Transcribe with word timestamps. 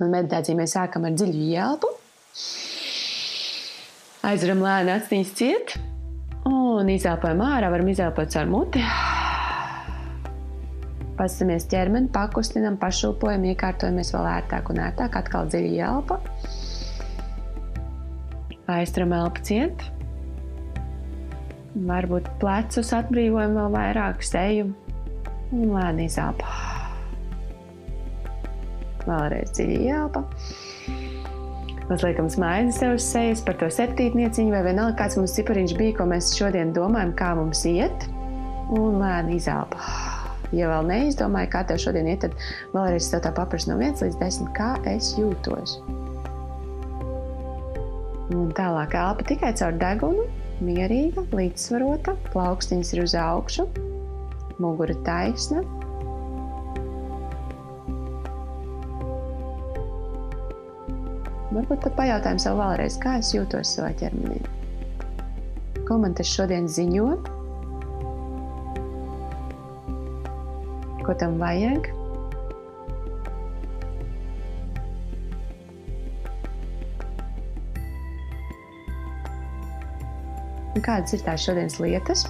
Un 0.00 0.12
meditāciju 0.14 0.56
mēs 0.56 0.74
sākam 0.76 1.04
ar 1.04 1.16
dziļu 1.16 1.46
ielpu. 1.52 1.90
Aizveram 4.24 4.62
lēni 4.64 4.92
acis 4.94 5.32
ciet 5.36 5.74
un 6.48 6.88
izelpojam 6.92 7.42
ārā. 7.44 7.68
Varam 7.72 7.88
izelpot 7.92 8.32
caur 8.32 8.48
muti. 8.48 8.82
Pasamies 11.20 11.66
ķermeni, 11.68 12.08
pakustinam, 12.14 12.78
pašūpojam, 12.80 13.44
iekārtojamies 13.52 14.14
vēl 14.14 14.28
ērtāk 14.38 14.72
un 14.72 14.80
ērtāk. 14.86 15.20
Atkal 15.20 15.50
dziļi 15.52 15.74
ielpa. 15.76 16.20
Aizturam 18.72 19.12
elpu 19.18 19.44
ciet. 19.44 19.84
Varbūt 21.76 22.32
plecus 22.40 22.94
atbrīvojam 22.96 23.60
vēl 23.60 23.72
vairāk, 23.76 24.24
seju 24.26 24.72
un 25.52 25.72
lēni 25.76 26.08
izelpa. 26.08 26.69
Vēlreiz 29.06 29.54
dziļi 29.56 29.78
ielpa. 29.88 30.24
Uzliekam 31.90 32.28
smaidu 32.30 32.70
sev 32.74 32.94
uz 32.94 33.02
sejas 33.02 33.40
par 33.42 33.56
to 33.58 33.66
septītnieciņu, 33.74 34.52
vai 34.54 34.62
vienalga 34.68 34.94
kāds 35.00 35.18
mums 35.18 35.34
cipariņš 35.34 35.74
bija, 35.78 35.96
ko 35.98 36.06
mēs 36.12 36.30
šodien 36.38 36.70
domājam, 36.76 37.16
kā 37.18 37.32
mums 37.34 37.64
iet, 37.66 38.06
un 38.70 39.00
lēni 39.02 39.40
izelpa. 39.40 39.80
Ja 40.54 40.70
vēl 40.70 40.86
neizdomāju, 40.86 41.50
kā 41.50 41.64
tev 41.66 41.80
šodien 41.82 42.06
iet, 42.10 42.26
tad 42.26 42.36
vēlreiz 42.74 43.10
tev 43.10 43.24
tā 43.26 43.34
paprasu 43.34 43.72
no 43.72 43.78
1 43.82 44.04
līdz 44.06 44.20
10, 44.22 44.52
kā 44.54 44.70
es 44.90 45.12
jūtos. 45.18 45.80
Un 48.30 48.50
tālāk 48.54 48.94
elpa 48.94 49.26
tikai 49.26 49.50
caur 49.58 49.74
degunu, 49.78 50.28
mierīga, 50.62 51.26
līdzsvarota, 51.34 52.14
plaukstiņas 52.30 52.94
ir 52.94 53.02
uz 53.02 53.14
augšu, 53.18 53.66
mugura 54.62 54.94
taisna, 55.06 55.64
Varbūt 61.70 61.84
pat 61.86 62.00
pajautājam 62.00 62.38
sev 62.42 62.56
vēlreiz, 62.58 62.94
kā 62.98 63.10
es 63.20 63.28
jūtos 63.30 63.76
savā 63.76 63.92
ķermenī. 63.94 64.40
Ko 65.86 66.00
man 66.02 66.16
tas 66.18 66.26
šodien 66.26 66.64
ziņo? 66.66 67.04
Ko 71.06 71.14
tam 71.20 71.36
vajag? 71.38 71.86
Un 80.74 80.82
kādas 80.82 81.14
ir 81.14 81.22
tās 81.22 81.46
šodienas 81.46 81.78
lietas, 81.78 82.26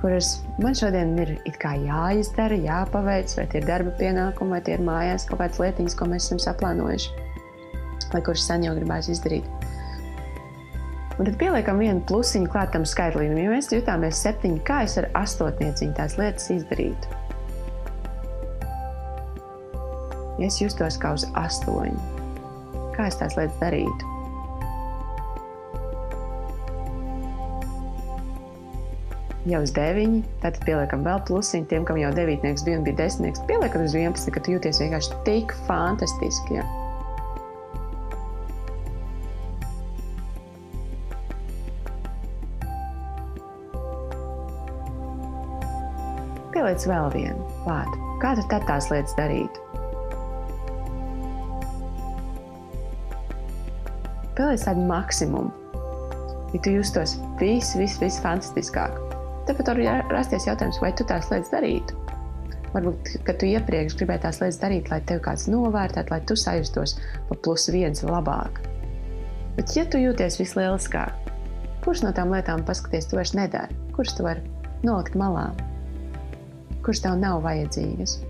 kuras 0.00 0.32
man 0.64 0.80
šodien 0.80 1.12
ir 1.26 1.36
jāizdara, 1.44 2.56
jāpaveic, 2.64 3.36
vai 3.36 3.46
tie 3.52 3.60
ir 3.60 3.68
darba 3.68 3.92
pienākumi, 4.00 4.56
vai 4.56 4.64
tie 4.64 4.80
ir 4.80 4.88
mājās 4.88 5.28
kaut 5.28 5.44
kādas 5.44 5.60
lietiņas, 5.60 6.00
ko 6.00 6.08
mēs 6.08 6.30
esam 6.30 6.40
saplānojuši 6.48 7.26
vai 8.12 8.22
kurš 8.26 8.46
sen 8.46 8.66
jau 8.66 8.74
gribēs 8.76 9.10
izdarīt. 9.12 9.46
Un 11.16 11.24
tad 11.24 11.38
pieliekam 11.40 11.78
vienu 11.80 12.02
plusiņu 12.08 12.50
klāt 12.52 12.74
tam 12.74 12.84
skaitlim. 12.88 13.36
Ja 13.40 13.52
mēs 13.54 13.70
jutāmies 13.72 14.18
septiņi, 14.20 14.60
kā 14.68 14.82
es 14.84 14.98
ar 15.00 15.08
astotnieciņu 15.16 15.96
tās 15.96 16.18
lietas 16.20 16.50
izdarītu? 16.52 17.22
Ja 20.36 20.50
es 20.50 20.60
justos 20.60 21.00
kā 21.00 21.14
uz 21.16 21.24
astoņu, 21.40 21.96
kā 22.98 23.08
es 23.08 23.16
tās 23.22 23.38
lietas 23.40 23.56
darītu? 23.62 24.16
jau 29.46 29.62
uz 29.62 29.70
9, 29.74 30.22
tad 30.42 30.58
pieliekam 30.66 31.04
vēl 31.06 31.20
plusiņu 31.28 31.68
tiem, 31.70 31.84
kam 31.86 32.00
jau 32.00 32.10
9 32.14 32.64
bija 32.66 32.80
un 32.80 32.86
bija 32.86 32.98
10. 33.04 33.44
Pieliekam 33.46 33.84
uz 33.86 33.94
11, 33.94 34.32
ka 34.34 34.42
jūties 34.42 34.82
vienkārši 34.82 35.20
tik 35.28 35.54
fantastiski. 35.68 36.58
Ja? 36.58 36.85
Pieliec 46.56 46.86
vēl 46.88 47.10
vienu 47.12 47.46
klāt. 47.66 47.96
Kā 48.22 48.32
tu 48.36 48.44
tad 48.48 48.64
tās 48.64 48.88
lietas 48.88 49.12
darītu? 49.18 49.60
Pieliec 54.36 54.64
tādu 54.64 54.86
maksimumu. 54.88 55.52
Ja 56.54 56.62
tu 56.64 56.72
justos 56.72 57.18
vis, 57.40 57.74
vis, 57.76 57.98
vis 58.00 58.16
fantastiskāk, 58.24 58.96
pat 59.48 59.68
var 59.68 59.82
rasties 60.08 60.48
jautājums, 60.48 60.80
vai 60.80 60.94
tu 60.96 61.04
tās 61.08 61.28
lietas 61.32 61.52
darītu. 61.52 61.98
Varbūt, 62.72 63.12
ka 63.26 63.36
tu 63.36 63.48
iepriekš 63.50 63.98
gribēji 64.00 64.24
tās 64.24 64.40
lietas 64.40 64.60
darīt, 64.62 64.88
lai 64.92 65.02
tevi 65.08 65.24
kāds 65.28 65.46
novērtētu, 65.52 66.12
lai 66.12 66.22
tu 66.28 66.38
sajustos 66.40 66.96
pa 67.28 67.40
plus 67.44 67.68
viens 67.72 68.04
labāk. 68.04 68.64
Bet, 69.58 69.76
ja 69.76 69.84
tu 69.88 70.00
jūties 70.00 70.40
vislieliskāk, 70.40 71.32
kurš 71.84 72.04
no 72.04 72.16
tām 72.16 72.32
lietām 72.32 72.64
paskaties, 72.64 73.08
tu 73.10 73.20
vairs 73.20 73.36
nedari, 73.36 73.76
kurš 73.96 74.18
tu 74.18 74.28
vari 74.28 74.44
nolikt 74.84 75.16
malā? 75.20 75.50
Kuras 76.86 77.02
tev 77.02 77.16
nav 77.18 77.40
vajadzīgas. 77.42 78.20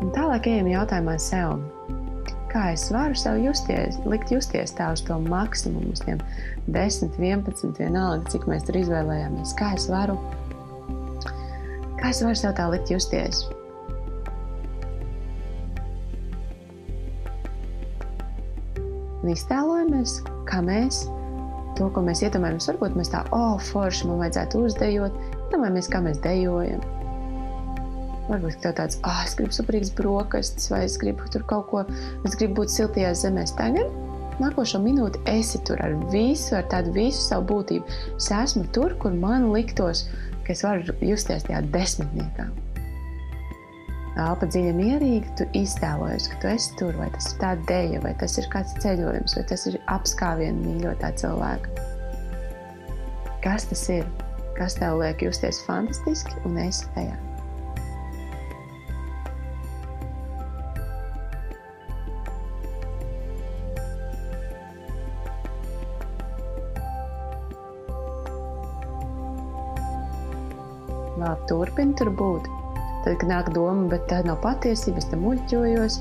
Un 0.00 0.12
tālāk 0.16 0.48
ejam 0.48 0.70
jautājumā 0.72 1.18
sev. 1.20 1.58
Kā 2.54 2.70
es 2.70 2.86
varu 2.94 3.18
sev 3.18 3.36
justies, 3.42 3.98
likt 4.08 4.30
justies 4.32 4.72
tā 4.78 4.86
uz 4.94 5.02
to 5.04 5.18
maksimumu, 5.26 5.90
uz 5.92 6.00
tiem 6.06 6.22
10, 6.72 7.18
11, 7.18 7.74
vienalga, 7.82 8.30
cik 8.32 8.46
mēs 8.48 8.64
tur 8.64 8.78
izvēlējāmies. 8.80 9.52
Kā 9.58 9.74
es 9.76 9.90
varu, 9.92 10.16
kā 12.00 12.14
es 12.14 12.22
varu 12.24 12.38
sev 12.38 12.56
tā 12.56 12.70
likt 12.72 12.94
justies? 12.94 13.42
Un 19.24 19.32
iztēlojamies, 19.32 20.18
kā 20.48 20.60
mēs 20.64 21.04
to, 21.78 21.88
ko 21.94 22.02
mēs 22.06 22.22
iedomājamies, 22.26 22.68
varbūt 22.70 22.98
mēs 22.98 23.10
tā, 23.14 23.24
oh, 23.34 23.56
forši 23.72 24.08
man 24.10 24.20
vajadzētu 24.22 24.62
uzdejot, 24.68 25.16
iedomājamies, 25.48 25.90
kā 25.90 26.02
mēs 26.04 26.20
dejojam. 26.24 26.84
Varbūt 28.28 28.60
tev 28.64 28.76
tāds, 28.78 28.98
ah, 29.04 29.20
oh, 29.20 29.26
es 29.26 29.36
gribu 29.36 29.56
superīgas 29.56 29.92
brokastis, 29.98 30.70
vai 30.72 30.84
es 30.86 30.96
gribu 31.00 31.26
tur 31.32 31.44
kaut 31.48 31.68
ko, 31.72 31.84
es 32.24 32.36
gribu 32.40 32.62
būt 32.62 32.72
siltajās 32.72 33.24
zemēs 33.26 33.56
tagad. 33.58 33.90
Nākošo 34.40 34.80
minūti 34.82 35.20
esi 35.30 35.60
tur 35.66 35.78
ar 35.84 35.94
visu, 36.10 36.56
ar 36.58 36.66
tādu 36.72 36.94
visu 36.96 37.20
savu 37.22 37.46
būtību. 37.52 38.00
Es 38.16 38.32
esmu 38.34 38.66
tur, 38.74 38.96
kur 38.98 39.14
man 39.14 39.52
liktos, 39.54 40.08
ka 40.46 40.56
es 40.56 40.64
varu 40.66 40.96
justies 41.04 41.46
tajā 41.46 41.62
desmitniekā. 41.74 42.48
Elpa 44.14 44.46
dziļi 44.46 44.72
mierīgi, 44.78 45.30
tu 45.34 45.44
iztēlojies, 45.58 46.28
ka 46.30 46.36
tu 46.38 46.46
esi 46.52 46.76
tur, 46.78 46.94
vai 47.00 47.08
tas 47.10 47.32
ir 47.32 47.40
tā 47.40 47.48
dēļa, 47.66 48.02
vai 48.04 48.12
tas 48.20 48.38
ir 48.38 48.46
kāds 48.52 48.76
ceļojums, 48.84 49.34
vai 49.34 49.42
tas 49.50 49.66
ir 49.66 49.80
apskāviena 49.90 50.60
mīļotā 50.62 51.10
cilvēka. 51.18 51.90
Kas 53.42 53.66
tas 53.72 53.82
ir? 53.90 54.06
Kas 54.54 54.78
tev 54.78 55.00
liek 55.02 55.26
justies 55.26 55.58
fantastiski 55.66 56.38
un 56.46 56.62
esi 56.62 56.86
tajā? 56.94 57.18
Labi, 71.18 71.48
turpini 71.50 71.98
tur 71.98 72.14
būt. 72.14 72.54
Tad, 73.04 73.24
nāk 73.28 73.50
doma, 73.52 73.88
bet 73.92 74.06
tā 74.08 74.22
nav 74.24 74.38
patiesība, 74.44 75.02
es 75.02 75.08
tam 75.10 75.26
muļķojos. 75.26 75.98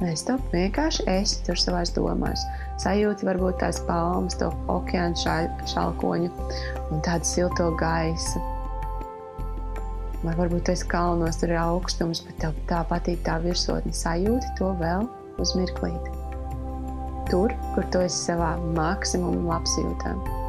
Nē, 0.00 0.12
stop, 0.18 0.42
vienkārši 0.54 1.06
esi 1.10 1.40
tur 1.46 1.58
savās 1.58 1.92
domās. 1.94 2.42
Sajūti 2.82 3.26
varbūt 3.26 3.60
tās 3.62 3.78
palmas, 3.88 4.34
to 4.38 4.50
okeāna 4.70 5.14
šalkoņu 5.70 6.30
un 6.90 7.02
tādu 7.06 7.30
silto 7.30 7.70
gaisu. 7.78 8.42
Vai 10.24 10.34
varbūt 10.38 10.66
tas 10.70 10.82
kalnos 10.88 11.38
tur 11.40 11.52
ir 11.52 11.60
augstums, 11.60 12.22
bet 12.26 12.38
tev 12.42 12.54
tā 12.70 12.80
patīk 12.90 13.20
tā 13.26 13.36
virsotne. 13.42 13.92
Sajūti 13.94 14.54
to 14.58 14.70
vēl 14.80 15.04
uz 15.42 15.52
mirklīti. 15.58 16.14
Tur, 17.30 17.52
kur 17.74 17.90
tu 17.92 18.06
esi 18.06 18.30
savā 18.30 18.54
maksimuma 18.78 19.54
labsajūtā. 19.54 20.43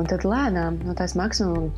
Un 0.00 0.08
tad 0.08 0.24
lēnām 0.24 0.80
no 0.86 0.96
tās 0.96 1.12
maksimuma 1.18 1.68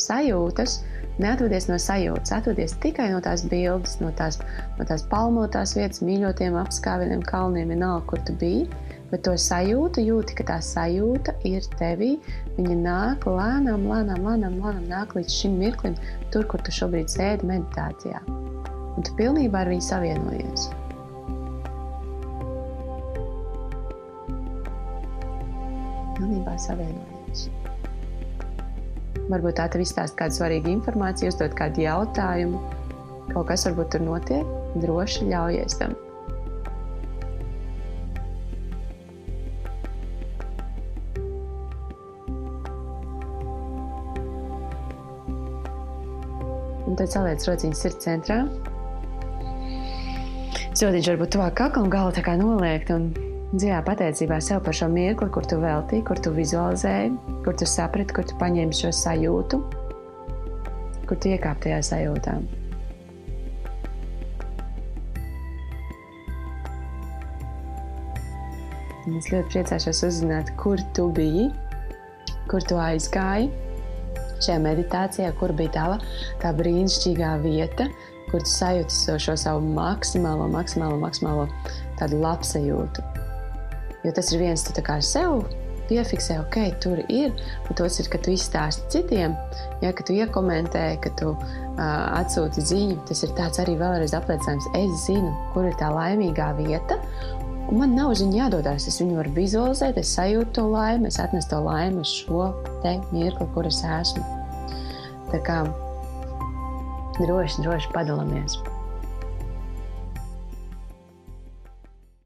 sajūtas 0.00 0.80
neatvadies 1.20 1.66
no 1.68 1.76
sajūtas, 1.80 2.32
atvadies 2.38 2.74
tikai 2.80 3.10
no 3.12 3.20
tās 3.24 3.42
bildes, 3.50 3.98
no 4.00 4.10
tās, 4.16 4.38
no 4.78 4.86
tās 4.88 5.04
palmotās 5.10 5.74
vietas, 5.76 6.00
mīļotiem 6.04 6.56
apskāvieniem, 6.60 7.24
kalniem, 7.28 7.74
vienalga, 7.74 8.06
kur 8.12 8.22
tu 8.26 8.36
biji. 8.40 8.68
Bet 9.10 9.24
to 9.26 9.34
sajūtu, 9.34 10.04
jūti, 10.06 10.36
ka 10.38 10.46
tā 10.52 10.58
sajūta 10.62 11.34
ir 11.48 11.66
tevī. 11.80 12.12
Viņa 12.56 12.76
nāk 12.84 13.26
lēnām, 13.26 13.88
lēnām, 13.90 14.22
lēnām, 14.22 14.58
lēnām 14.62 14.86
nāk 14.90 15.16
līdz 15.18 15.34
šim 15.42 15.58
mirklim, 15.60 15.98
tur, 16.30 16.46
kur 16.46 16.62
tu 16.62 16.74
šobrīd 16.74 17.10
sēdi 17.10 17.50
meditācijā. 17.50 18.22
Un 18.94 19.06
tu 19.06 19.16
pilnībā 19.18 19.64
ar 19.64 19.74
viņu 19.74 19.88
savienojies. 19.90 20.68
Pilnībā 26.20 26.60
savienojies. 26.68 27.19
Varbūt 29.30 29.60
tā 29.60 29.68
tev 29.70 29.84
izstāsta 29.84 30.24
kādu 30.24 30.40
svarīgu 30.40 30.72
informāciju, 30.72 31.30
uzdot 31.30 31.54
kādu 31.58 31.84
jautājumu. 31.84 32.60
Kaut 33.30 33.46
kas 33.46 33.66
varbūt 33.68 33.92
tur 33.94 34.02
notiek, 34.02 34.54
droši 34.82 35.28
ļaujies 35.30 35.78
tam. 35.78 35.94
Un 46.90 46.98
tad 46.98 47.12
saliec 47.14 47.46
rociņas 47.46 47.86
sirds 47.86 48.02
centrā. 48.02 48.42
Zodiņš 50.74 51.14
varbūt 51.14 51.36
tuvāk 51.36 51.60
kaklam, 51.62 51.86
gala 51.92 52.10
tā 52.14 52.26
kā 52.26 52.34
noliekt 52.40 52.90
un 52.90 53.12
dziļā 53.50 53.80
pateicībā 53.82 54.38
sev 54.44 54.60
par 54.62 54.76
šo 54.76 54.86
mirkli, 54.92 55.26
kur 55.34 55.46
tu 55.48 55.58
veltīji, 55.58 56.04
kur 56.06 56.20
tu 56.22 56.30
vizualizēji, 56.34 57.10
kur 57.44 57.56
tu 57.58 57.66
saprati, 57.66 58.14
kur 58.14 58.26
tu 58.26 58.36
paņēmi 58.38 58.76
šo 58.78 58.92
sajūtu, 58.94 59.58
kur 61.08 61.18
tu 61.18 61.32
iekāp 61.32 61.58
tajā 61.64 61.80
sajūtā. 61.90 62.36
Es 69.10 69.26
ļoti 69.32 69.48
priecāšos 69.50 70.04
uzzināt, 70.06 70.54
kur 70.60 70.78
tu 70.94 71.08
biji, 71.16 71.48
kur 72.52 72.62
tu 72.62 72.78
aizgāji 72.78 73.50
šajā 74.40 74.60
meditācijā, 74.62 75.32
kur 75.40 75.52
bija 75.56 75.74
tā, 75.74 75.86
tā 76.40 76.54
brīnišķīgā 76.56 77.34
vieta, 77.42 77.90
kur 78.30 78.44
tu 78.46 78.52
sajūti 78.54 79.18
šo 79.26 79.34
savu 79.42 79.72
maksimālo, 79.74 80.46
maksimālo, 80.54 81.00
maksimālo 81.02 81.48
tādu 81.98 82.22
labsajūtu. 82.22 83.09
Jo 84.04 84.12
tas 84.16 84.30
ir 84.32 84.40
viens, 84.40 84.62
tu 84.64 84.84
kā 84.84 85.00
sev 85.04 85.42
piefiksē, 85.90 86.38
ok, 86.44 86.56
tur 86.82 87.00
ir, 87.10 87.34
un 87.66 87.72
otrs 87.74 87.98
ir, 87.98 88.08
ka 88.12 88.20
tu 88.22 88.30
izstāsti 88.32 88.86
citiem, 88.94 89.34
ja, 89.82 89.90
ka 89.90 90.06
tu 90.06 90.14
iekomentē, 90.14 90.84
ka 91.02 91.10
tu 91.18 91.32
uh, 91.34 91.82
atsūti 92.20 92.62
ziņu. 92.62 93.00
Tas 93.10 93.24
ir 93.26 93.34
tāds 93.38 93.58
arī 93.62 93.74
vēlreiz 93.80 94.14
apliecinājums, 94.14 94.70
es 94.78 95.04
zinu, 95.08 95.34
kur 95.54 95.66
ir 95.66 95.76
tā 95.82 95.90
laimīgā 95.92 96.52
vieta, 96.62 97.00
Un 97.70 97.78
man 97.78 97.92
nav 97.94 98.16
ziņa 98.18 98.34
jādodas. 98.34 98.88
Es 98.90 98.96
viņu 98.98 99.20
varu 99.20 99.30
vizualizēt, 99.36 100.00
es 100.00 100.10
sajūtu 100.16 100.56
to 100.56 100.64
laimi, 100.72 101.06
es 101.06 101.20
atnesu 101.22 101.52
to 101.52 101.60
laimi 101.62 102.02
uz 102.02 102.10
šo 102.24 102.48
te 102.82 102.96
mirkli, 103.12 103.46
kur 103.54 103.68
es 103.68 103.78
esmu. 103.86 104.24
Tā 105.30 105.38
kā 105.46 105.60
droši, 107.20 107.62
droši 107.62 107.94
padalāmies. 107.94 108.58